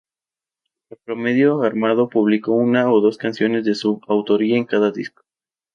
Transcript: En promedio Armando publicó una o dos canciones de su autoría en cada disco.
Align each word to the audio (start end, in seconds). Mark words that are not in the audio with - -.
En 0.89 0.97
promedio 1.05 1.61
Armando 1.61 2.09
publicó 2.09 2.53
una 2.53 2.91
o 2.91 3.01
dos 3.01 3.19
canciones 3.19 3.65
de 3.65 3.75
su 3.75 4.01
autoría 4.07 4.57
en 4.57 4.65
cada 4.65 4.89
disco. 4.89 5.21